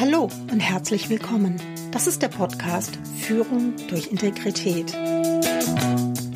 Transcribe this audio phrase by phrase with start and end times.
[0.00, 1.60] Hallo und herzlich willkommen.
[1.90, 4.96] Das ist der Podcast Führung durch Integrität.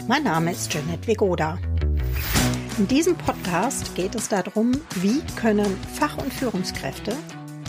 [0.07, 1.59] Mein Name ist Janet Vegoda.
[2.77, 7.17] In diesem Podcast geht es darum, wie können Fach- und Führungskräfte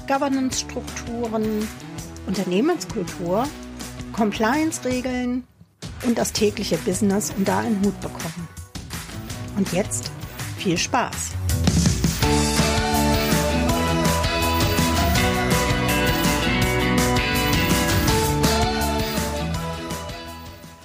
[0.05, 1.66] Governance-Strukturen,
[2.27, 3.48] Unternehmenskultur,
[4.12, 5.48] Compliance-Regeln
[6.05, 8.50] und das tägliche Business unter einen Hut bekommen.
[9.55, 10.12] Und jetzt
[10.57, 11.45] viel Spaß!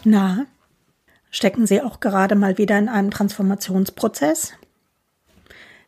[0.05, 0.47] Na,
[1.31, 4.55] stecken Sie auch gerade mal wieder in einem Transformationsprozess?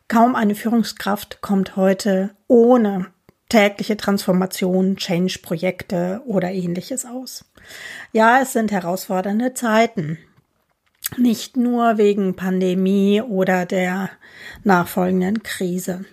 [0.07, 3.07] Kaum eine Führungskraft kommt heute ohne
[3.49, 7.45] tägliche Transformation, Change-Projekte oder ähnliches aus.
[8.11, 10.19] Ja, es sind herausfordernde Zeiten.
[11.17, 14.11] Nicht nur wegen Pandemie oder der
[14.63, 16.05] nachfolgenden Krise.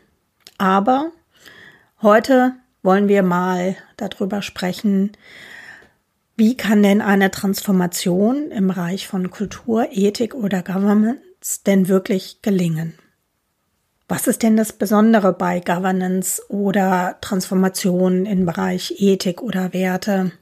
[0.56, 1.12] Aber
[2.00, 5.12] heute wollen wir mal darüber sprechen,
[6.41, 12.94] wie kann denn eine Transformation im Bereich von Kultur, Ethik oder Governance denn wirklich gelingen?
[14.08, 20.32] Was ist denn das Besondere bei Governance oder Transformation im Bereich Ethik oder Werte?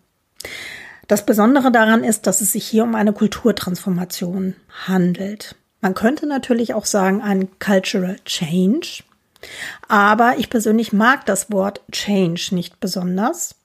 [1.08, 4.55] Das Besondere daran ist, dass es sich hier um eine Kulturtransformation
[4.86, 5.56] handelt.
[5.80, 9.02] Man könnte natürlich auch sagen, ein Cultural Change.
[9.88, 13.58] Aber ich persönlich mag das Wort Change nicht besonders,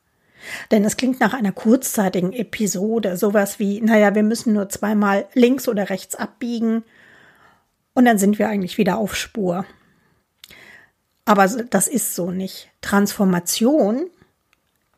[0.72, 5.68] denn es klingt nach einer kurzzeitigen Episode, sowas wie, naja, wir müssen nur zweimal links
[5.68, 6.84] oder rechts abbiegen
[7.94, 9.66] und dann sind wir eigentlich wieder auf Spur.
[11.26, 12.70] Aber das ist so nicht.
[12.82, 14.10] Transformation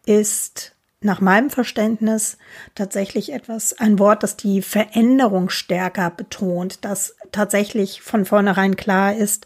[0.05, 2.37] ist nach meinem Verständnis
[2.73, 9.45] tatsächlich etwas, ein Wort, das die Veränderung stärker betont, das tatsächlich von vornherein klar ist,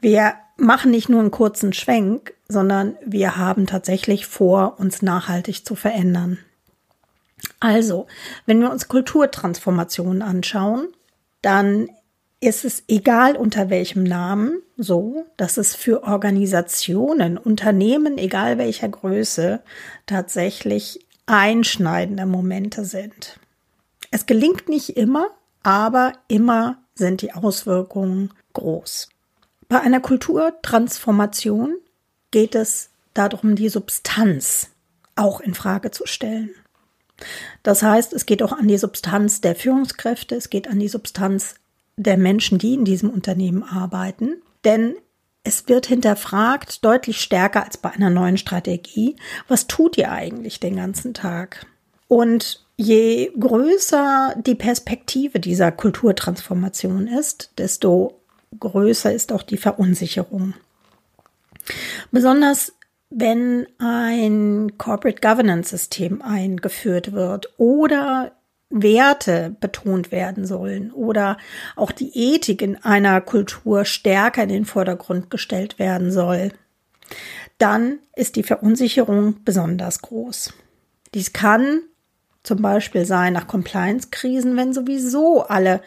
[0.00, 5.74] wir machen nicht nur einen kurzen Schwenk, sondern wir haben tatsächlich vor, uns nachhaltig zu
[5.74, 6.38] verändern.
[7.60, 8.06] Also,
[8.46, 10.88] wenn wir uns Kulturtransformationen anschauen,
[11.42, 11.88] dann
[12.40, 19.60] ist es egal unter welchem Namen so, dass es für Organisationen, Unternehmen, egal welcher Größe,
[20.06, 23.38] tatsächlich einschneidende Momente sind.
[24.10, 25.28] Es gelingt nicht immer,
[25.62, 29.08] aber immer sind die Auswirkungen groß.
[29.68, 31.76] Bei einer Kulturtransformation
[32.34, 34.70] geht es darum, die Substanz
[35.14, 36.50] auch in Frage zu stellen.
[37.62, 41.54] Das heißt, es geht auch an die Substanz der Führungskräfte, es geht an die Substanz
[41.96, 44.42] der Menschen, die in diesem Unternehmen arbeiten.
[44.64, 44.96] Denn
[45.44, 49.14] es wird hinterfragt, deutlich stärker als bei einer neuen Strategie,
[49.46, 51.66] was tut ihr eigentlich den ganzen Tag?
[52.08, 58.20] Und je größer die Perspektive dieser Kulturtransformation ist, desto
[58.58, 60.54] größer ist auch die Verunsicherung.
[62.10, 62.72] Besonders
[63.16, 68.32] wenn ein Corporate Governance System eingeführt wird oder
[68.70, 71.38] Werte betont werden sollen oder
[71.76, 76.50] auch die Ethik in einer Kultur stärker in den Vordergrund gestellt werden soll,
[77.58, 80.52] dann ist die Verunsicherung besonders groß.
[81.14, 81.82] Dies kann
[82.42, 85.82] zum Beispiel sein nach Compliance-Krisen, wenn sowieso alle,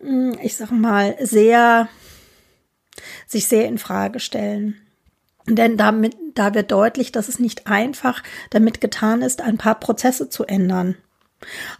[0.00, 1.88] hm, ich sag mal, sehr,
[3.26, 4.85] sich sehr in Frage stellen.
[5.48, 10.28] Denn damit, da wird deutlich, dass es nicht einfach damit getan ist, ein paar Prozesse
[10.28, 10.96] zu ändern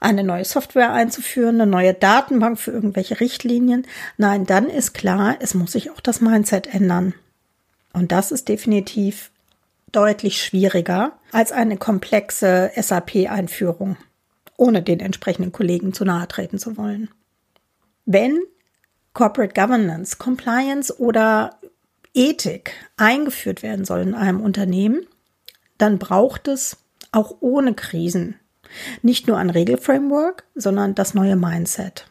[0.00, 3.86] eine neue Software einzuführen, eine neue Datenbank für irgendwelche Richtlinien.
[4.16, 7.14] Nein, dann ist klar, es muss sich auch das Mindset ändern.
[7.92, 9.30] Und das ist definitiv
[9.92, 13.96] deutlich schwieriger als eine komplexe SAP-Einführung,
[14.56, 17.08] ohne den entsprechenden Kollegen zu nahe treten zu wollen.
[18.04, 18.40] Wenn
[19.14, 21.58] Corporate Governance, Compliance oder
[22.16, 25.06] Ethik eingeführt werden soll in einem Unternehmen,
[25.78, 26.78] dann braucht es
[27.12, 28.36] auch ohne Krisen
[29.02, 32.06] nicht nur ein Regelframework, sondern das neue Mindset.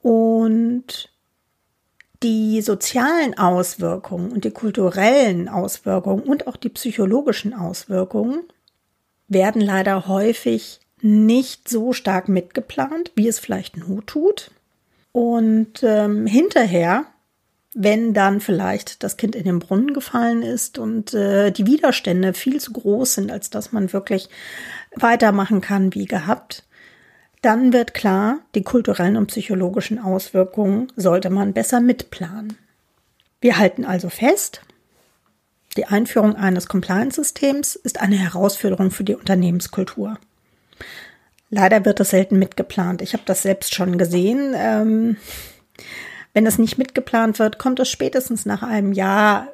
[0.00, 1.10] Und
[2.22, 8.42] die sozialen Auswirkungen und die kulturellen Auswirkungen und auch die psychologischen Auswirkungen
[9.28, 14.50] werden leider häufig nicht so stark mitgeplant, wie es vielleicht nur tut.
[15.10, 17.06] Und ähm, hinterher
[17.74, 22.60] wenn dann vielleicht das Kind in den Brunnen gefallen ist und äh, die Widerstände viel
[22.60, 24.28] zu groß sind, als dass man wirklich
[24.94, 26.64] weitermachen kann wie gehabt,
[27.40, 32.56] dann wird klar, die kulturellen und psychologischen Auswirkungen sollte man besser mitplanen.
[33.40, 34.60] Wir halten also fest,
[35.76, 40.18] die Einführung eines Compliance-Systems ist eine Herausforderung für die Unternehmenskultur.
[41.48, 43.02] Leider wird das selten mitgeplant.
[43.02, 44.54] Ich habe das selbst schon gesehen.
[44.54, 45.16] Ähm,
[46.34, 49.48] wenn es nicht mitgeplant wird, kommt es spätestens nach einem Jahr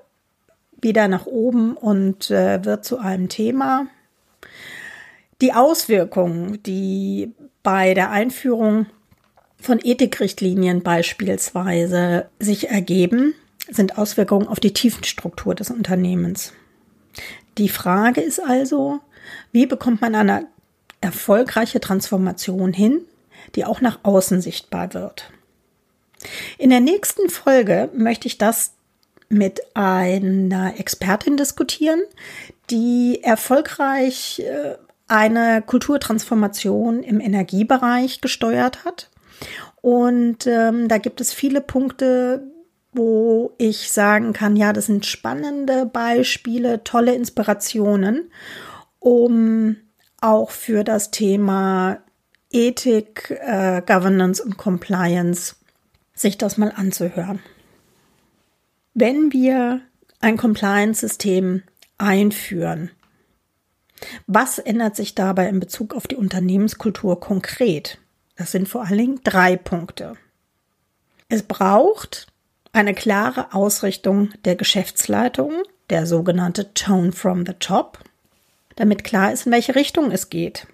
[0.80, 3.86] wieder nach oben und äh, wird zu einem Thema.
[5.40, 7.32] Die Auswirkungen, die
[7.62, 8.86] bei der Einführung
[9.60, 13.34] von Ethikrichtlinien beispielsweise sich ergeben,
[13.70, 16.52] sind Auswirkungen auf die Tiefenstruktur des Unternehmens.
[17.58, 19.00] Die Frage ist also,
[19.52, 20.46] wie bekommt man eine
[21.00, 23.00] erfolgreiche Transformation hin,
[23.54, 25.30] die auch nach außen sichtbar wird?
[26.58, 28.72] In der nächsten Folge möchte ich das
[29.28, 32.00] mit einer Expertin diskutieren,
[32.70, 34.76] die erfolgreich äh,
[35.06, 39.10] eine Kulturtransformation im Energiebereich gesteuert hat.
[39.80, 42.42] Und ähm, da gibt es viele Punkte,
[42.92, 48.30] wo ich sagen kann, ja, das sind spannende Beispiele, tolle Inspirationen,
[48.98, 49.76] um
[50.20, 51.98] auch für das Thema
[52.50, 55.54] Ethik, äh, Governance und Compliance
[56.20, 57.40] sich das mal anzuhören.
[58.94, 59.80] Wenn wir
[60.20, 61.62] ein Compliance-System
[61.98, 62.90] einführen,
[64.26, 67.98] was ändert sich dabei in Bezug auf die Unternehmenskultur konkret?
[68.36, 70.16] Das sind vor allen Dingen drei Punkte.
[71.28, 72.28] Es braucht
[72.72, 75.52] eine klare Ausrichtung der Geschäftsleitung,
[75.90, 77.98] der sogenannte Tone from the Top,
[78.76, 80.66] damit klar ist, in welche Richtung es geht.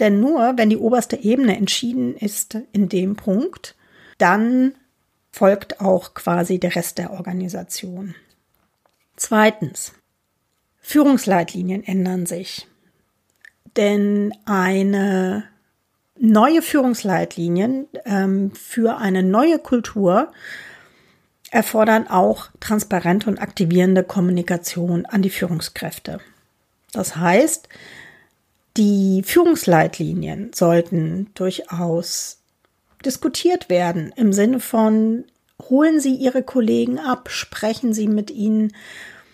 [0.00, 3.76] Denn nur wenn die oberste Ebene entschieden ist in dem Punkt,
[4.18, 4.74] dann
[5.30, 8.14] folgt auch quasi der Rest der Organisation.
[9.16, 9.92] Zweitens.
[10.80, 12.68] Führungsleitlinien ändern sich.
[13.76, 15.44] Denn eine
[16.18, 20.30] neue Führungsleitlinien ähm, für eine neue Kultur
[21.50, 26.20] erfordern auch transparente und aktivierende Kommunikation an die Führungskräfte.
[26.92, 27.68] Das heißt,
[28.76, 32.38] die Führungsleitlinien sollten durchaus
[33.04, 35.24] diskutiert werden im Sinne von,
[35.68, 38.72] holen Sie Ihre Kollegen ab, sprechen Sie mit ihnen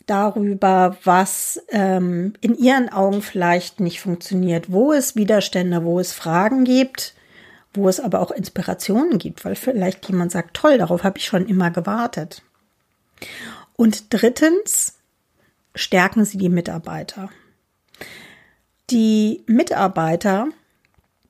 [0.06, 6.64] darüber, was ähm, in Ihren Augen vielleicht nicht funktioniert, wo es Widerstände, wo es Fragen
[6.64, 7.14] gibt,
[7.72, 11.46] wo es aber auch Inspirationen gibt, weil vielleicht jemand sagt, toll, darauf habe ich schon
[11.46, 12.42] immer gewartet.
[13.76, 14.94] Und drittens,
[15.74, 17.30] stärken Sie die Mitarbeiter.
[18.90, 20.48] Die Mitarbeiter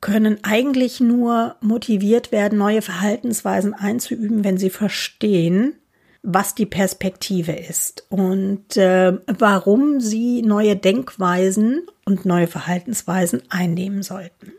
[0.01, 5.75] können eigentlich nur motiviert werden, neue Verhaltensweisen einzuüben, wenn sie verstehen,
[6.23, 14.53] was die Perspektive ist und äh, warum sie neue Denkweisen und neue Verhaltensweisen einnehmen sollten.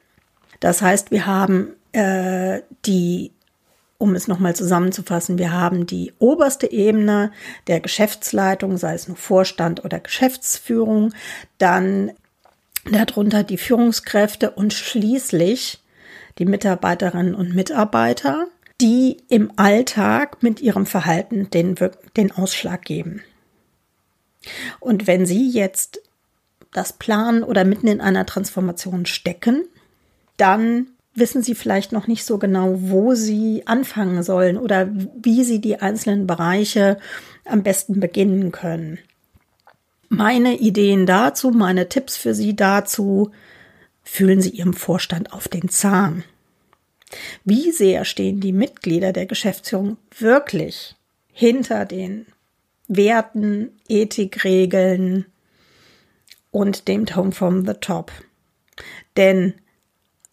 [0.60, 3.32] Das heißt, wir haben äh, die,
[3.98, 7.32] um es nochmal zusammenzufassen, wir haben die oberste Ebene
[7.68, 11.12] der Geschäftsleitung, sei es nur Vorstand oder Geschäftsführung,
[11.58, 12.12] dann
[12.90, 15.80] darunter die Führungskräfte und schließlich
[16.38, 18.46] die Mitarbeiterinnen und Mitarbeiter,
[18.80, 21.76] die im Alltag mit ihrem Verhalten den,
[22.16, 23.22] den Ausschlag geben.
[24.80, 26.00] Und wenn Sie jetzt
[26.72, 29.64] das planen oder mitten in einer Transformation stecken,
[30.36, 35.60] dann wissen Sie vielleicht noch nicht so genau, wo Sie anfangen sollen oder wie Sie
[35.60, 36.98] die einzelnen Bereiche
[37.44, 38.98] am besten beginnen können
[40.12, 43.32] meine Ideen dazu, meine Tipps für Sie dazu,
[44.02, 46.22] fühlen Sie Ihrem Vorstand auf den Zahn.
[47.44, 50.96] Wie sehr stehen die Mitglieder der Geschäftsführung wirklich
[51.32, 52.26] hinter den
[52.88, 55.24] Werten, Ethikregeln
[56.50, 58.12] und dem Tone from the Top?
[59.16, 59.54] Denn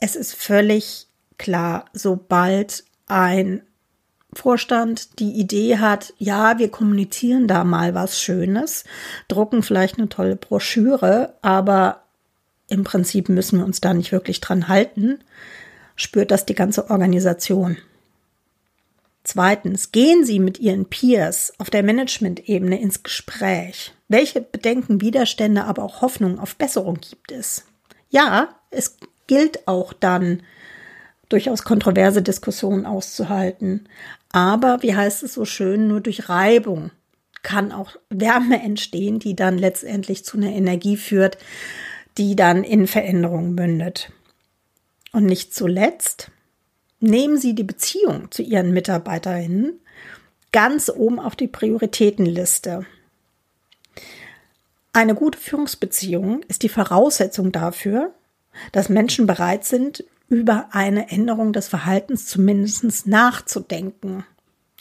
[0.01, 3.61] es ist völlig klar, sobald ein
[4.33, 8.83] Vorstand die Idee hat, ja, wir kommunizieren da mal was Schönes,
[9.27, 12.03] drucken vielleicht eine tolle Broschüre, aber
[12.67, 15.19] im Prinzip müssen wir uns da nicht wirklich dran halten,
[15.95, 17.77] spürt das die ganze Organisation.
[19.23, 23.93] Zweitens, gehen Sie mit Ihren Peers auf der Management-Ebene ins Gespräch.
[24.07, 27.65] Welche Bedenken, Widerstände, aber auch Hoffnungen auf Besserung gibt es?
[28.09, 30.41] Ja, es gilt auch dann,
[31.29, 33.87] durchaus kontroverse Diskussionen auszuhalten.
[34.31, 36.91] Aber, wie heißt es so schön, nur durch Reibung
[37.41, 41.37] kann auch Wärme entstehen, die dann letztendlich zu einer Energie führt,
[42.17, 44.11] die dann in Veränderung mündet.
[45.11, 46.31] Und nicht zuletzt
[46.99, 49.79] nehmen Sie die Beziehung zu Ihren Mitarbeiterinnen
[50.51, 52.85] ganz oben auf die Prioritätenliste.
[54.91, 58.13] Eine gute Führungsbeziehung ist die Voraussetzung dafür,
[58.71, 64.25] dass Menschen bereit sind, über eine Änderung des Verhaltens zumindest nachzudenken.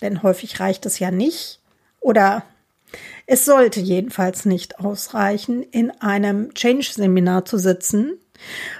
[0.01, 1.61] Denn häufig reicht es ja nicht
[2.01, 2.45] oder
[3.27, 8.13] es sollte jedenfalls nicht ausreichen, in einem Change-Seminar zu sitzen,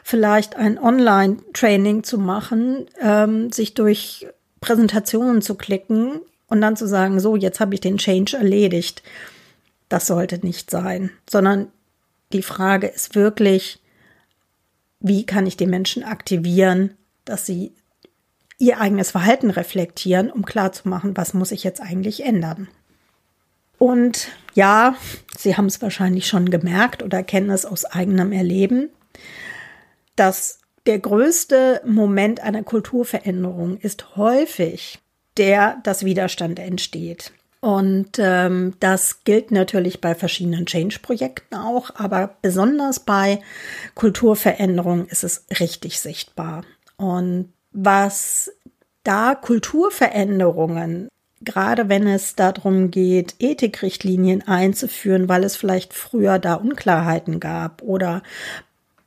[0.03, 4.27] vielleicht ein Online-Training zu machen, ähm, sich durch
[4.61, 9.03] Präsentationen zu klicken und dann zu sagen, so, jetzt habe ich den Change erledigt.
[9.89, 11.69] Das sollte nicht sein, sondern
[12.33, 13.81] die Frage ist wirklich,
[15.01, 17.73] wie kann ich die Menschen aktivieren, dass sie
[18.59, 22.69] ihr eigenes Verhalten reflektieren, um klarzumachen, was muss ich jetzt eigentlich ändern.
[23.79, 24.97] Und ja,
[25.37, 28.91] Sie haben es wahrscheinlich schon gemerkt oder kennen es aus eigenem Erleben,
[30.17, 34.99] dass der größte Moment einer Kulturveränderung ist häufig
[35.37, 37.33] der, dass Widerstand entsteht.
[37.61, 43.41] Und ähm, das gilt natürlich bei verschiedenen Change-Projekten auch, aber besonders bei
[43.97, 46.63] Kulturveränderung ist es richtig sichtbar.
[46.97, 48.53] Und was
[49.03, 51.09] da Kulturveränderungen,
[51.41, 58.23] gerade wenn es darum geht, Ethikrichtlinien einzuführen, weil es vielleicht früher da Unklarheiten gab oder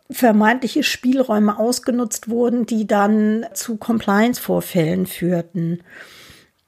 [0.10, 5.84] vermeintliche Spielräume ausgenutzt wurden, die dann zu Compliance-Vorfällen führten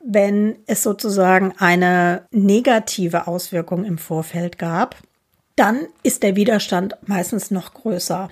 [0.06, 4.98] wenn es sozusagen eine negative Auswirkung im Vorfeld gab,
[5.56, 8.30] dann ist der Widerstand meistens noch größer.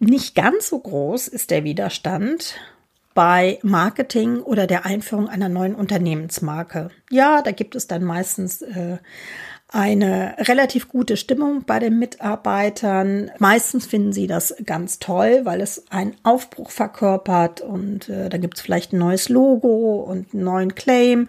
[0.00, 2.56] Nicht ganz so groß ist der Widerstand
[3.14, 6.90] bei Marketing oder der Einführung einer neuen Unternehmensmarke.
[7.10, 8.98] Ja, da gibt es dann meistens äh,
[9.70, 13.30] eine relativ gute Stimmung bei den Mitarbeitern.
[13.38, 18.56] Meistens finden sie das ganz toll, weil es einen Aufbruch verkörpert und äh, da gibt
[18.56, 21.28] es vielleicht ein neues Logo und einen neuen Claim,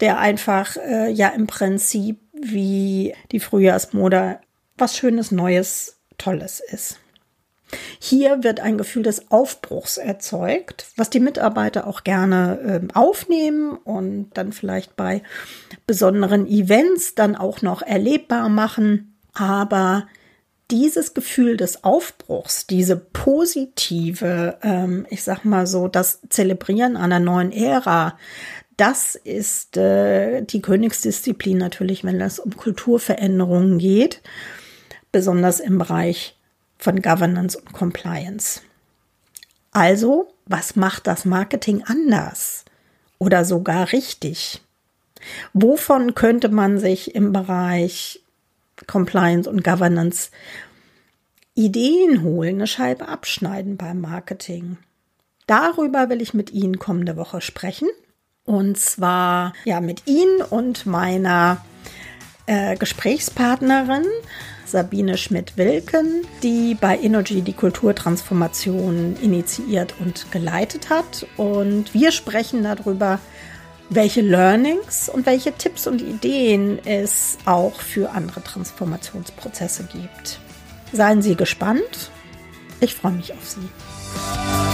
[0.00, 4.40] der einfach äh, ja im Prinzip wie die Frühjahrsmode
[4.76, 6.98] was Schönes, Neues, Tolles ist.
[7.98, 14.30] Hier wird ein Gefühl des Aufbruchs erzeugt, was die Mitarbeiter auch gerne äh, aufnehmen und
[14.34, 15.22] dann vielleicht bei
[15.86, 19.16] besonderen Events dann auch noch erlebbar machen.
[19.34, 20.06] Aber
[20.70, 27.52] dieses Gefühl des Aufbruchs, diese positive, ähm, ich sag mal so, das Zelebrieren einer neuen
[27.52, 28.18] Ära,
[28.76, 34.22] das ist äh, die Königsdisziplin natürlich, wenn es um Kulturveränderungen geht,
[35.12, 36.35] besonders im Bereich
[36.78, 38.62] von Governance und Compliance.
[39.72, 42.64] Also, was macht das Marketing anders
[43.18, 44.62] oder sogar richtig?
[45.52, 48.22] Wovon könnte man sich im Bereich
[48.86, 50.30] Compliance und Governance
[51.54, 54.78] Ideen holen, eine Scheibe abschneiden beim Marketing?
[55.46, 57.88] Darüber will ich mit Ihnen kommende Woche sprechen.
[58.44, 61.64] Und zwar ja mit Ihnen und meiner
[62.46, 64.06] äh, Gesprächspartnerin
[64.66, 71.26] Sabine Schmidt-Wilken, die bei Energy die Kulturtransformation initiiert und geleitet hat.
[71.36, 73.20] Und wir sprechen darüber,
[73.88, 80.40] welche Learnings und welche Tipps und Ideen es auch für andere Transformationsprozesse gibt.
[80.92, 82.10] Seien Sie gespannt.
[82.80, 84.65] Ich freue mich auf Sie.